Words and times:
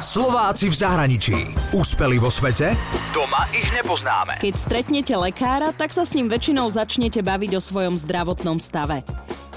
Slováci 0.00 0.72
v 0.72 0.76
zahraničí. 0.80 1.36
Úspeli 1.76 2.16
vo 2.16 2.32
svete? 2.32 2.72
Doma 3.12 3.44
ich 3.52 3.68
nepoznáme. 3.68 4.40
Keď 4.40 4.54
stretnete 4.56 5.12
lekára, 5.12 5.76
tak 5.76 5.92
sa 5.92 6.08
s 6.08 6.16
ním 6.16 6.32
väčšinou 6.32 6.72
začnete 6.72 7.20
baviť 7.20 7.60
o 7.60 7.60
svojom 7.60 7.92
zdravotnom 7.92 8.56
stave. 8.56 9.04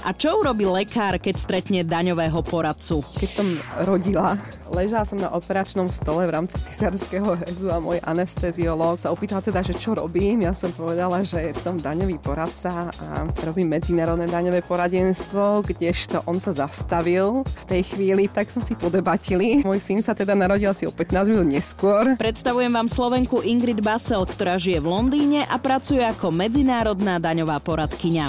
A 0.04 0.12
čo 0.12 0.36
urobí 0.36 0.68
lekár, 0.68 1.16
keď 1.16 1.40
stretne 1.40 1.80
daňového 1.80 2.44
poradcu? 2.44 3.00
Keď 3.16 3.30
som 3.32 3.56
rodila, 3.88 4.36
ležala 4.68 5.08
som 5.08 5.16
na 5.16 5.32
operačnom 5.32 5.88
stole 5.88 6.28
v 6.28 6.34
rámci 6.36 6.60
cisárskeho 6.60 7.40
rezu 7.40 7.72
a 7.72 7.80
môj 7.80 8.04
anesteziológ 8.04 9.00
sa 9.00 9.08
opýtal 9.08 9.40
teda, 9.40 9.64
že 9.64 9.72
čo 9.72 9.96
robím. 9.96 10.44
Ja 10.44 10.52
som 10.52 10.76
povedala, 10.76 11.24
že 11.24 11.56
som 11.56 11.80
daňový 11.80 12.20
poradca 12.20 12.92
a 12.92 13.24
robím 13.48 13.72
medzinárodné 13.72 14.28
daňové 14.28 14.60
poradenstvo, 14.68 15.64
kdežto 15.64 16.20
on 16.28 16.36
sa 16.36 16.52
zastavil 16.52 17.40
v 17.40 17.64
tej 17.64 17.96
chvíli, 17.96 18.28
tak 18.28 18.52
som 18.52 18.60
si 18.60 18.76
podebatili. 18.76 19.64
Môj 19.64 19.80
syn 19.80 20.04
sa 20.04 20.12
teda 20.12 20.36
narodil 20.36 20.68
asi 20.68 20.84
o 20.84 20.92
15 20.92 21.32
minút 21.32 21.48
neskôr. 21.48 22.12
Predstavujem 22.20 22.76
vám 22.76 22.92
Slovenku 22.92 23.40
Ingrid 23.40 23.80
Basel, 23.80 24.28
ktorá 24.28 24.60
žije 24.60 24.84
v 24.84 25.00
Londýne 25.00 25.48
a 25.48 25.56
pracuje 25.56 26.04
ako 26.04 26.28
medzinárodná 26.28 27.16
daňová 27.16 27.56
poradkyňa. 27.64 28.28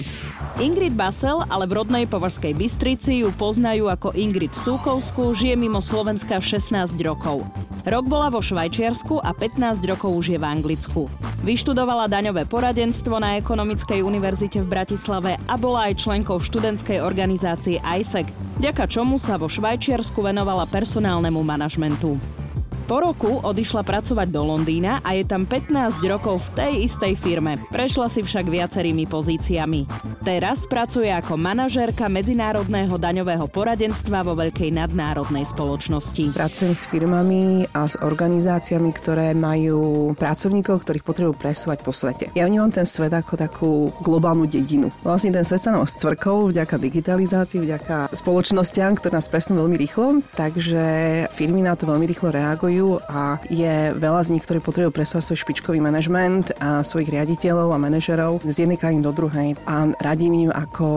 Ingrid 0.64 0.96
Basel 0.96 1.44
ale 1.52 1.65
v 1.66 1.82
rodnej 1.82 2.06
Považskej 2.06 2.54
Bystrici 2.54 3.26
ju 3.26 3.34
poznajú 3.34 3.90
ako 3.90 4.14
Ingrid 4.14 4.54
Súkovskú, 4.54 5.34
žije 5.34 5.58
mimo 5.58 5.82
Slovenska 5.82 6.38
16 6.38 6.96
rokov. 7.02 7.42
Rok 7.86 8.06
bola 8.06 8.30
vo 8.30 8.42
Švajčiarsku 8.42 9.22
a 9.22 9.34
15 9.34 9.82
rokov 9.86 10.14
už 10.14 10.34
je 10.34 10.40
v 10.42 10.46
Anglicku. 10.46 11.10
Vyštudovala 11.46 12.10
daňové 12.10 12.46
poradenstvo 12.46 13.18
na 13.18 13.38
Ekonomickej 13.42 14.02
univerzite 14.06 14.62
v 14.62 14.70
Bratislave 14.70 15.38
a 15.46 15.54
bola 15.58 15.90
aj 15.90 16.06
členkou 16.06 16.38
študentskej 16.42 17.02
organizácie 17.02 17.82
ISEC, 17.82 18.30
vďaka 18.62 18.86
čomu 18.86 19.18
sa 19.18 19.38
vo 19.38 19.50
Švajčiarsku 19.50 20.22
venovala 20.22 20.70
personálnemu 20.70 21.42
manažmentu. 21.42 22.45
Po 22.86 23.02
roku 23.02 23.42
odišla 23.42 23.82
pracovať 23.82 24.30
do 24.30 24.46
Londýna 24.46 25.02
a 25.02 25.18
je 25.18 25.26
tam 25.26 25.50
15 25.50 25.98
rokov 26.06 26.38
v 26.38 26.50
tej 26.54 26.72
istej 26.86 27.18
firme. 27.18 27.58
Prešla 27.74 28.06
si 28.06 28.22
však 28.22 28.46
viacerými 28.46 29.10
pozíciami. 29.10 29.90
Teraz 30.22 30.70
pracuje 30.70 31.10
ako 31.10 31.34
manažérka 31.34 32.06
medzinárodného 32.06 32.94
daňového 32.94 33.50
poradenstva 33.50 34.22
vo 34.22 34.38
veľkej 34.38 34.70
nadnárodnej 34.78 35.50
spoločnosti. 35.50 36.38
Pracujem 36.38 36.78
s 36.78 36.86
firmami 36.86 37.66
a 37.74 37.90
s 37.90 37.98
organizáciami, 37.98 38.94
ktoré 38.94 39.34
majú 39.34 40.14
pracovníkov, 40.14 40.86
ktorých 40.86 41.06
potrebujú 41.10 41.42
presúvať 41.42 41.82
po 41.82 41.90
svete. 41.90 42.30
Ja 42.38 42.46
vnímam 42.46 42.70
ten 42.70 42.86
svet 42.86 43.18
ako 43.18 43.34
takú 43.34 43.72
globálnu 44.06 44.46
dedinu. 44.46 44.94
Vlastne 45.02 45.34
ten 45.34 45.42
svet 45.42 45.66
sa 45.66 45.74
nám 45.74 45.90
scvrkol 45.90 46.54
vďaka 46.54 46.78
digitalizácii, 46.78 47.66
vďaka 47.66 48.14
spoločnostiam, 48.14 48.94
ktoré 48.94 49.18
nás 49.18 49.26
presunú 49.26 49.66
veľmi 49.66 49.78
rýchlo, 49.82 50.22
takže 50.38 50.86
firmy 51.34 51.66
na 51.66 51.74
to 51.74 51.90
veľmi 51.90 52.06
rýchlo 52.06 52.30
reagujú 52.30 52.75
fungujú 52.76 53.00
a 53.08 53.40
je 53.48 53.96
veľa 53.96 54.22
z 54.28 54.32
nich, 54.36 54.44
ktorí 54.44 54.60
potrebujú 54.60 54.92
presovať 54.92 55.24
svoj 55.32 55.40
špičkový 55.48 55.80
manažment 55.80 56.52
a 56.60 56.84
svojich 56.84 57.08
riaditeľov 57.08 57.72
a 57.72 57.80
manažerov 57.80 58.44
z 58.44 58.68
jednej 58.68 58.76
krajiny 58.76 59.00
do 59.00 59.16
druhej 59.16 59.56
a 59.64 59.96
radím 60.04 60.48
im, 60.48 60.52
ako 60.52 60.88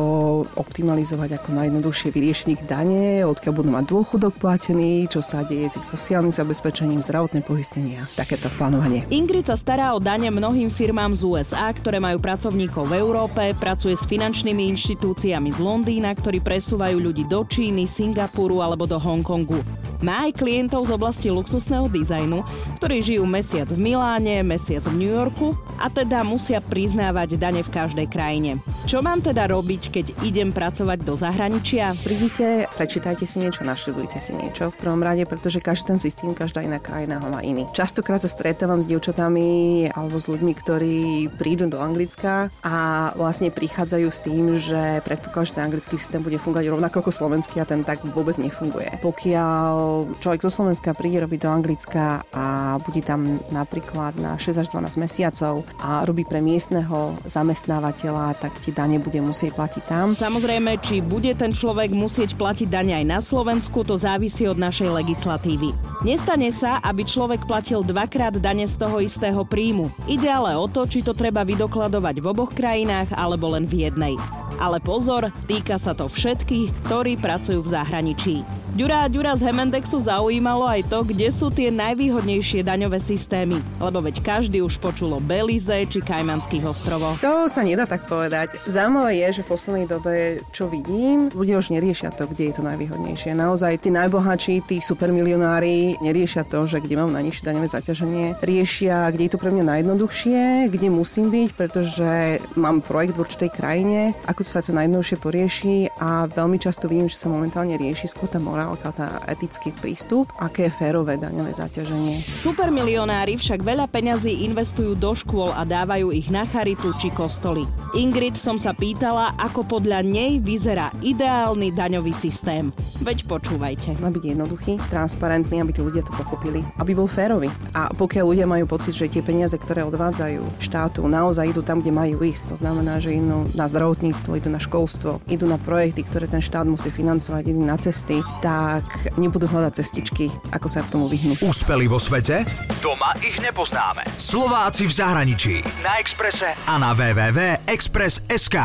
optimalizovať, 0.58 1.38
ako 1.38 1.54
najjednoduchšie 1.54 2.10
vyriešiť 2.10 2.48
ich 2.50 2.62
dane, 2.66 3.22
odkiaľ 3.22 3.52
budú 3.54 3.70
mať 3.70 3.84
dôchodok 3.86 4.34
platený, 4.42 5.06
čo 5.06 5.22
sa 5.22 5.46
deje 5.46 5.70
s 5.70 5.78
ich 5.78 5.86
sociálnym 5.86 6.34
zabezpečením, 6.34 6.98
zdravotné 6.98 7.46
poistenia, 7.46 8.02
takéto 8.18 8.50
plánovanie. 8.58 9.06
Ingrid 9.14 9.46
sa 9.46 9.54
stará 9.54 9.94
o 9.94 10.02
dane 10.02 10.28
mnohým 10.34 10.72
firmám 10.72 11.14
z 11.14 11.22
USA, 11.22 11.70
ktoré 11.70 12.02
majú 12.02 12.18
pracovníkov 12.18 12.90
v 12.90 12.98
Európe, 12.98 13.54
pracuje 13.54 13.94
s 13.94 14.02
finančnými 14.08 14.66
inštitúciami 14.74 15.54
z 15.54 15.58
Londýna, 15.62 16.10
ktorí 16.10 16.42
presúvajú 16.42 16.98
ľudí 16.98 17.28
do 17.30 17.46
Číny, 17.46 17.86
Singapuru 17.86 18.64
alebo 18.64 18.88
do 18.88 18.98
Hongkongu. 18.98 19.87
Má 19.98 20.30
aj 20.30 20.38
klientov 20.38 20.86
z 20.86 20.94
oblasti 20.94 21.26
luxusného 21.26 21.90
dizajnu, 21.90 22.46
ktorí 22.78 23.02
žijú 23.02 23.26
mesiac 23.26 23.66
v 23.74 23.82
Miláne, 23.82 24.46
mesiac 24.46 24.86
v 24.86 24.94
New 24.94 25.10
Yorku 25.10 25.58
a 25.74 25.90
teda 25.90 26.22
musia 26.22 26.62
priznávať 26.62 27.34
dane 27.34 27.66
v 27.66 27.70
každej 27.74 28.06
krajine. 28.06 28.62
Čo 28.86 29.02
mám 29.02 29.18
teda 29.18 29.50
robiť, 29.50 29.82
keď 29.90 30.06
idem 30.22 30.54
pracovať 30.54 31.02
do 31.02 31.18
zahraničia? 31.18 31.98
Prídite, 32.06 32.70
prečítajte 32.78 33.26
si 33.26 33.42
niečo, 33.42 33.66
naštudujte 33.66 34.22
si 34.22 34.38
niečo 34.38 34.70
v 34.70 34.78
prvom 34.78 35.02
rade, 35.02 35.26
pretože 35.26 35.58
každý 35.58 35.90
ten 35.90 35.98
systém, 35.98 36.30
každá 36.30 36.62
iná 36.62 36.78
krajina 36.78 37.18
ho 37.18 37.26
má 37.34 37.42
iný. 37.42 37.66
Častokrát 37.74 38.22
sa 38.22 38.30
stretávam 38.30 38.78
s 38.78 38.86
dievčatami 38.86 39.90
alebo 39.90 40.14
s 40.22 40.30
ľuďmi, 40.30 40.52
ktorí 40.54 40.98
prídu 41.34 41.66
do 41.66 41.82
Anglicka 41.82 42.54
a 42.62 43.10
vlastne 43.18 43.50
prichádzajú 43.50 44.08
s 44.14 44.20
tým, 44.22 44.44
že 44.54 45.02
predpoklad, 45.02 45.50
že 45.50 45.58
ten 45.58 45.66
anglický 45.66 45.98
systém 45.98 46.22
bude 46.22 46.38
fungovať 46.38 46.70
rovnako 46.70 47.02
ako 47.02 47.10
slovenský 47.10 47.58
a 47.58 47.66
ten 47.66 47.82
tak 47.82 48.06
vôbec 48.14 48.38
nefunguje. 48.38 48.94
Pokiaľ 49.02 49.87
človek 50.22 50.40
zo 50.44 50.50
Slovenska 50.50 50.96
príde 50.96 51.22
robiť 51.22 51.44
do 51.44 51.50
Anglicka 51.50 52.22
a 52.32 52.76
bude 52.82 53.02
tam 53.04 53.40
napríklad 53.52 54.16
na 54.18 54.36
6 54.36 54.62
až 54.62 54.66
12 54.72 54.98
mesiacov 55.00 55.66
a 55.82 56.02
robí 56.06 56.24
pre 56.24 56.40
miestneho 56.40 57.16
zamestnávateľa, 57.28 58.38
tak 58.38 58.56
tie 58.62 58.72
dane 58.72 58.96
bude 59.02 59.18
musieť 59.20 59.56
platiť 59.58 59.82
tam. 59.86 60.06
Samozrejme, 60.14 60.78
či 60.80 61.00
bude 61.04 61.32
ten 61.34 61.50
človek 61.54 61.92
musieť 61.92 62.34
platiť 62.38 62.68
dane 62.68 62.94
aj 62.98 63.04
na 63.06 63.20
Slovensku, 63.22 63.82
to 63.84 63.98
závisí 63.98 64.44
od 64.48 64.56
našej 64.60 64.90
legislatívy. 64.92 65.72
Nestane 66.06 66.50
sa, 66.54 66.78
aby 66.84 67.02
človek 67.02 67.44
platil 67.48 67.82
dvakrát 67.82 68.36
dane 68.38 68.66
z 68.68 68.74
toho 68.78 69.02
istého 69.02 69.42
príjmu. 69.44 69.90
Ide 70.06 70.28
ale 70.28 70.54
o 70.54 70.66
to, 70.70 70.86
či 70.86 71.02
to 71.02 71.14
treba 71.14 71.42
vydokladovať 71.42 72.16
v 72.20 72.26
oboch 72.26 72.52
krajinách 72.54 73.14
alebo 73.14 73.52
len 73.52 73.64
v 73.64 73.88
jednej. 73.88 74.14
Ale 74.58 74.82
pozor, 74.82 75.30
týka 75.46 75.78
sa 75.78 75.94
to 75.94 76.10
všetkých, 76.10 76.88
ktorí 76.88 77.14
pracujú 77.20 77.62
v 77.62 77.72
zahraničí. 77.72 78.57
Ďura 78.76 79.04
a 79.04 79.08
Ďura 79.08 79.32
z 79.32 79.48
Hemendexu 79.48 79.96
zaujímalo 79.96 80.68
aj 80.68 80.92
to, 80.92 81.00
kde 81.00 81.32
sú 81.32 81.48
tie 81.48 81.72
najvýhodnejšie 81.72 82.60
daňové 82.60 83.00
systémy, 83.00 83.64
lebo 83.80 84.04
veď 84.04 84.20
každý 84.20 84.60
už 84.60 84.76
počulo 84.76 85.24
Belize 85.24 85.88
či 85.88 86.04
Kajmanských 86.04 86.68
ostrovoch. 86.68 87.16
To 87.24 87.48
sa 87.48 87.64
nedá 87.64 87.88
tak 87.88 88.04
povedať. 88.04 88.60
Zaujímavé 88.68 89.24
je, 89.24 89.40
že 89.40 89.44
v 89.44 89.50
poslednej 89.56 89.86
dobe, 89.88 90.44
čo 90.52 90.68
vidím, 90.68 91.32
ľudia 91.32 91.56
už 91.56 91.72
neriešia 91.72 92.12
to, 92.12 92.28
kde 92.28 92.52
je 92.52 92.54
to 92.60 92.62
najvýhodnejšie. 92.66 93.32
Naozaj 93.32 93.88
tí 93.88 93.88
najbohatší, 93.88 94.54
tí 94.68 94.76
supermilionári 94.84 95.96
neriešia 96.04 96.44
to, 96.44 96.68
že 96.68 96.84
kde 96.84 97.00
mám 97.00 97.16
najnižšie 97.16 97.48
daňové 97.48 97.68
zaťaženie. 97.72 98.26
Riešia, 98.44 99.08
kde 99.08 99.22
je 99.26 99.32
to 99.32 99.40
pre 99.40 99.48
mňa 99.48 99.64
najjednoduchšie, 99.64 100.68
kde 100.68 100.88
musím 100.92 101.32
byť, 101.32 101.48
pretože 101.56 102.42
mám 102.58 102.84
projekt 102.84 103.16
v 103.16 103.22
určitej 103.24 103.50
krajine, 103.52 104.12
ako 104.28 104.44
sa 104.44 104.60
to 104.60 104.76
najjednoduchšie 104.76 105.16
porieši 105.16 105.76
a 105.98 106.28
veľmi 106.28 106.60
často 106.60 106.84
vidím, 106.84 107.08
že 107.08 107.16
sa 107.16 107.32
momentálne 107.32 107.74
rieši 107.74 108.10
skôr 108.10 108.28
morálka, 108.58 108.90
tá 108.90 109.22
etický 109.30 109.70
prístup, 109.70 110.26
aké 110.34 110.66
je 110.66 110.74
férové 110.74 111.14
daňové 111.14 111.54
zaťaženie. 111.54 112.18
Supermilionári 112.42 113.38
však 113.38 113.62
veľa 113.62 113.86
peňazí 113.86 114.42
investujú 114.50 114.98
do 114.98 115.14
škôl 115.14 115.54
a 115.54 115.62
dávajú 115.62 116.10
ich 116.10 116.26
na 116.26 116.42
charitu 116.42 116.90
či 116.98 117.14
kostoly. 117.14 117.62
Ingrid 117.94 118.34
som 118.34 118.58
sa 118.58 118.74
pýtala, 118.74 119.38
ako 119.38 119.62
podľa 119.62 120.02
nej 120.02 120.42
vyzerá 120.42 120.90
ideálny 121.06 121.70
daňový 121.70 122.10
systém. 122.10 122.74
Veď 123.06 123.30
počúvajte. 123.30 123.94
Má 124.02 124.10
byť 124.10 124.24
jednoduchý, 124.26 124.82
transparentný, 124.90 125.62
aby 125.62 125.70
tí 125.70 125.78
ľudia 125.78 126.02
to 126.02 126.10
pochopili, 126.18 126.66
aby 126.82 126.98
bol 126.98 127.06
férový. 127.06 127.46
A 127.78 127.94
pokiaľ 127.94 128.24
ľudia 128.26 128.46
majú 128.50 128.66
pocit, 128.66 128.98
že 128.98 129.06
tie 129.06 129.22
peniaze, 129.22 129.54
ktoré 129.54 129.86
odvádzajú 129.86 130.58
štátu, 130.58 131.06
naozaj 131.06 131.54
idú 131.54 131.62
tam, 131.62 131.78
kde 131.78 131.94
majú 131.94 132.26
ísť, 132.26 132.58
to 132.58 132.66
znamená, 132.66 132.98
že 132.98 133.14
idú 133.14 133.46
na 133.54 133.70
zdravotníctvo, 133.70 134.34
idú 134.34 134.50
na 134.50 134.58
školstvo, 134.58 135.22
idú 135.30 135.46
na 135.46 135.62
projekty, 135.62 136.02
ktoré 136.02 136.26
ten 136.26 136.42
štát 136.42 136.66
musí 136.66 136.90
financovať, 136.90 137.54
idú 137.54 137.62
na 137.62 137.78
cesty, 137.78 138.18
tak 138.48 139.12
nebudú 139.20 139.44
hľadať 139.44 139.72
cestičky, 139.84 140.32
ako 140.56 140.66
sa 140.72 140.80
k 140.80 140.88
tomu 140.96 141.04
vyhnúť. 141.12 141.44
Úspeli 141.44 141.84
vo 141.84 142.00
svete? 142.00 142.48
Doma 142.80 143.12
ich 143.20 143.36
nepoznáme. 143.44 144.08
Slováci 144.16 144.88
v 144.88 144.92
zahraničí. 144.96 145.54
Na 145.84 146.00
Exprese 146.00 146.56
a 146.64 146.74
na 146.80 146.96
www.express.sk. 146.96 148.56